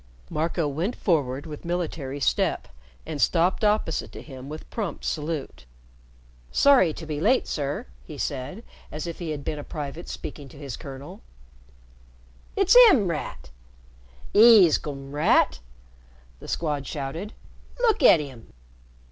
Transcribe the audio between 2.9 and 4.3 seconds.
and stopped opposite to